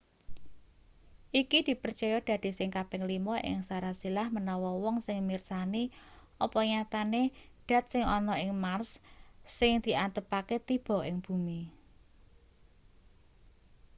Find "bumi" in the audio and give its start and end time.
11.25-11.61